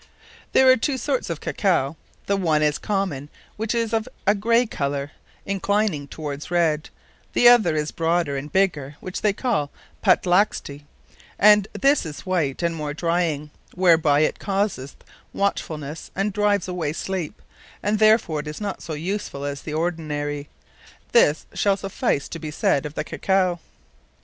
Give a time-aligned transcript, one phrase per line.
[0.53, 1.95] There are two sorts of Cacao;
[2.25, 5.11] the one is common, which is of a gray colour,
[5.45, 6.89] inclining towards red;
[7.33, 9.69] the other is broader and bigger, which they call
[10.03, 10.85] Patlaxte,
[11.37, 14.95] and this is white, and more drying; whereby it causeth
[15.35, 17.39] watchfulnesse, and drives away sleepe,
[17.83, 20.49] and therefore it is not so usefull, as the ordinary.
[21.11, 23.59] This shall suffice to be said of the Cacao.